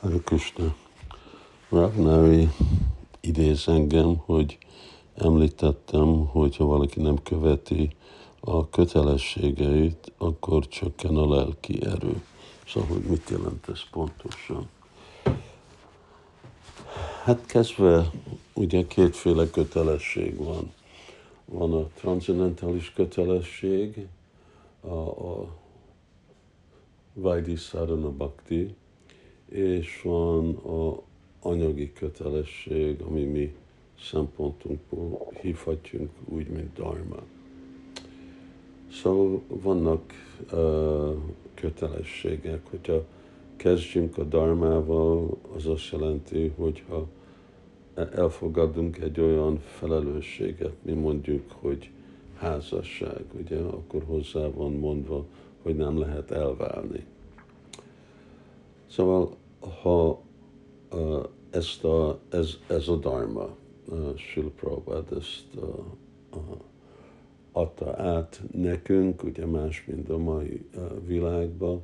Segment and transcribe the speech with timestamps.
[0.00, 0.74] Hare Krishna.
[1.68, 2.48] Ravnari
[3.20, 4.58] idéz engem, hogy
[5.14, 7.90] említettem, hogy ha valaki nem követi
[8.40, 12.22] a kötelességeit, akkor csökken a lelki erő.
[12.66, 14.68] Szóval, hogy mit jelent ez pontosan?
[17.24, 18.10] Hát kezdve
[18.54, 20.72] ugye kétféle kötelesség van.
[21.44, 24.06] Van a transzendentális kötelesség,
[24.80, 25.46] a, a
[27.14, 28.74] Vaidi Sarana Bhakti,
[29.50, 31.02] és van a
[31.42, 33.54] anyagi kötelesség, ami mi
[34.00, 37.22] szempontunkból hívhatjunk úgy, mint dharma.
[38.92, 40.12] Szóval vannak
[40.52, 41.14] uh,
[41.54, 43.04] kötelességek, hogyha
[43.56, 47.06] kezdjünk a dharmával, az azt jelenti, hogyha
[47.94, 51.90] elfogadunk egy olyan felelősséget, mi mondjuk, hogy
[52.36, 55.24] házasság, ugye, akkor hozzá van mondva,
[55.62, 57.04] hogy nem lehet elválni.
[58.86, 60.22] Szóval, ha
[61.50, 63.56] ezt a, ez, ez a dharma,
[64.16, 65.46] Srila Prabhupada ezt
[67.52, 70.64] adta át nekünk, ugye más, mint a mai
[71.06, 71.82] világban,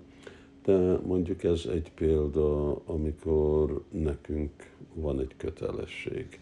[0.65, 6.41] de mondjuk ez egy példa, amikor nekünk van egy kötelesség.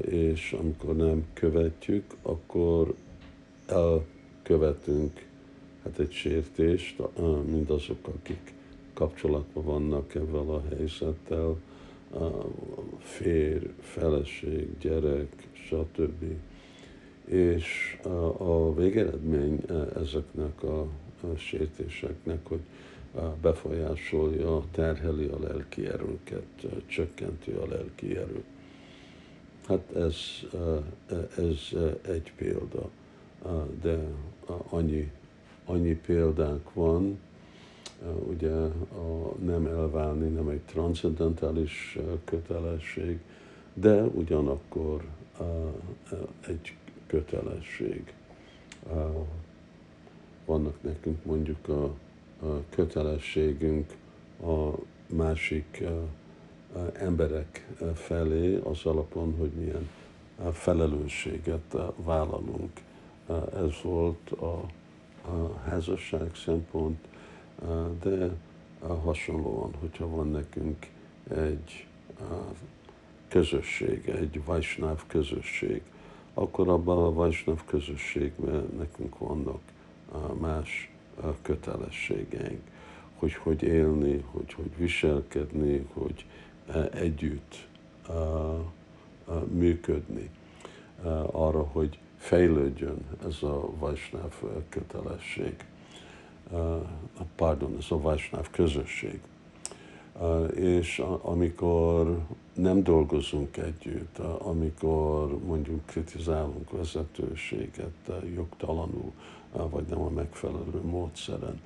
[0.00, 2.94] És amikor nem követjük, akkor
[3.66, 5.26] elkövetünk
[5.82, 7.02] hát egy sértést,
[7.50, 8.54] mindazok, akik
[8.96, 11.56] kapcsolatban vannak ebben a helyzettel,
[12.98, 16.24] férj, feleség, gyerek, stb.
[17.24, 17.98] És
[18.36, 19.60] a végeredmény
[19.94, 20.86] ezeknek a
[21.36, 22.60] sértéseknek, hogy
[23.40, 28.44] befolyásolja, terheli a lelki erőnket, csökkenti a lelki erőt.
[29.66, 30.16] Hát ez,
[31.36, 32.90] ez egy példa,
[33.82, 33.98] de
[34.68, 35.10] annyi,
[35.64, 37.18] annyi példánk van,
[38.28, 43.18] ugye a nem elválni nem egy transzendentális kötelesség,
[43.74, 45.04] de ugyanakkor
[46.46, 48.14] egy kötelesség.
[50.44, 51.94] Vannak nekünk mondjuk a
[52.70, 53.94] kötelességünk
[54.42, 54.70] a
[55.06, 55.84] másik
[56.92, 59.88] emberek felé az alapon, hogy milyen
[60.52, 62.70] felelősséget vállalunk.
[63.54, 64.70] Ez volt a
[65.64, 66.98] házasság szempont,
[68.02, 68.30] de
[68.80, 70.86] hasonlóan, hogyha van nekünk
[71.28, 71.86] egy
[73.28, 75.82] közösség, egy Vajsnáv közösség,
[76.34, 79.60] akkor abban a Vajsnáv közösségben nekünk vannak
[80.40, 80.90] más
[81.42, 82.60] kötelességeink,
[83.16, 86.26] hogy hogy élni, hogy hogy viselkedni, hogy
[86.92, 87.68] együtt
[89.48, 90.30] működni
[91.30, 94.34] arra, hogy fejlődjön ez a Vajsnáv
[94.68, 95.54] kötelesség,
[97.36, 99.20] pardon, ez a Vajsnáv közösség.
[100.54, 102.18] És amikor
[102.54, 109.12] nem dolgozunk együtt, amikor mondjuk kritizálunk vezetőséget jogtalanul,
[109.52, 111.60] vagy nem a megfelelő módszeren,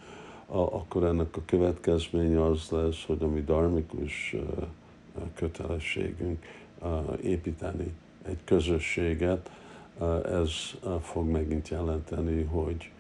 [0.47, 4.37] akkor ennek a következménye az lesz, hogy a mi darmikus
[5.35, 6.45] kötelességünk
[7.23, 9.51] építeni egy közösséget,
[10.25, 10.53] ez
[11.01, 12.91] fog megint jelenteni, hogy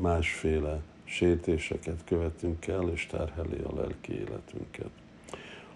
[0.00, 4.90] másféle sértéseket követünk el, és terheli a lelki életünket.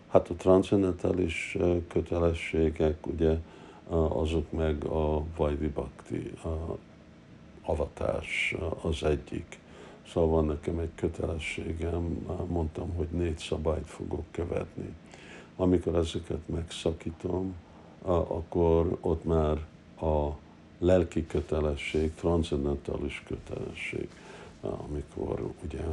[0.09, 1.57] Hát a transzendentális
[1.89, 3.37] kötelességek, ugye,
[4.09, 6.33] azok meg a Vajdi Bhakti,
[7.63, 9.59] avatás az egyik.
[10.13, 14.95] Szóval van nekem egy kötelességem, mondtam, hogy négy szabályt fogok követni.
[15.57, 17.55] Amikor ezeket megszakítom,
[18.03, 19.67] akkor ott már
[20.01, 20.29] a
[20.79, 24.09] lelki kötelesség, transzendentális kötelesség,
[24.60, 25.84] amikor ugye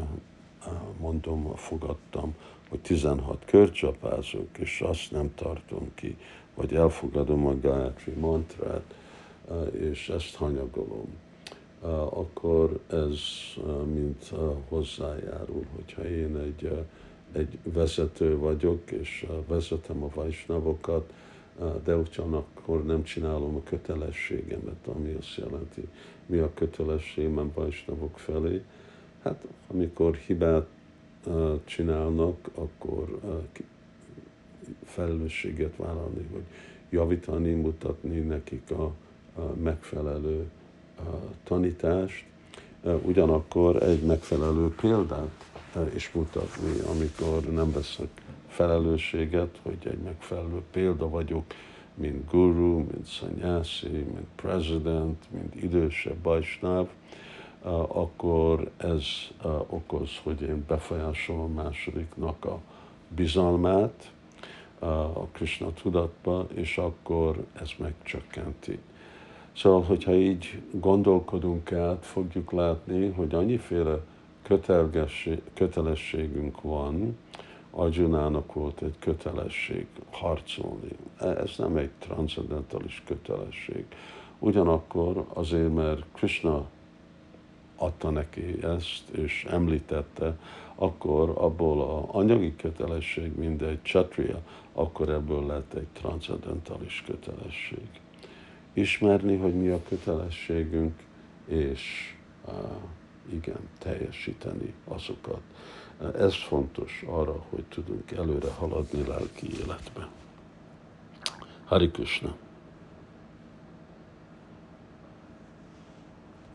[0.99, 2.35] mondom, fogadtam,
[2.69, 6.17] hogy 16 körcsapázok, és azt nem tartom ki,
[6.55, 8.95] vagy elfogadom a Gayatri mantrát,
[9.71, 11.07] és ezt hanyagolom
[12.09, 13.19] akkor ez
[13.93, 14.31] mint
[14.67, 16.85] hozzájárul, hogyha én egy,
[17.31, 21.13] egy vezető vagyok, és vezetem a vajsnavokat,
[21.83, 25.87] de ugyanakkor nem csinálom a kötelességemet, ami azt jelenti,
[26.25, 28.63] mi a kötelességem vajsnavok felé.
[29.23, 30.67] Hát amikor hibát
[31.65, 33.19] csinálnak, akkor
[34.83, 36.43] felelősséget vállalni, hogy
[36.89, 38.93] javítani, mutatni nekik a,
[39.61, 40.49] megfelelő
[41.43, 42.25] tanítást,
[43.01, 45.45] ugyanakkor egy megfelelő példát
[45.95, 48.09] is mutatni, amikor nem veszek
[48.57, 51.43] felelősséget, hogy egy megfelelő példa vagyok,
[51.93, 56.87] mint guru, mint szanyászi, mint president, mint idősebb bajsnáv,
[57.87, 59.05] akkor ez
[59.67, 62.59] okoz, hogy én befolyásolom másodiknak a
[63.15, 64.11] bizalmát
[64.79, 68.79] a Krishna tudatba, és akkor ez megcsökkenti.
[69.55, 73.99] Szóval, hogyha így gondolkodunk át, fogjuk látni, hogy annyiféle
[75.53, 77.17] kötelességünk van,
[77.77, 80.91] Arjunának volt egy kötelesség harcolni.
[81.19, 83.85] Ez nem egy transzendentális kötelesség.
[84.39, 86.65] Ugyanakkor azért, mert Krishna
[87.75, 90.37] adta neki ezt, és említette,
[90.75, 94.41] akkor abból a anyagi kötelesség, mint egy csatria,
[94.73, 97.87] akkor ebből lett egy transzendentális kötelesség.
[98.73, 101.03] Ismerni, hogy mi a kötelességünk,
[101.45, 102.15] és
[102.45, 102.53] uh,
[103.31, 105.41] igen, teljesíteni azokat.
[106.17, 110.09] Ez fontos arra, hogy tudunk előre haladni lelki életbe.
[111.65, 112.35] Hari Krishna.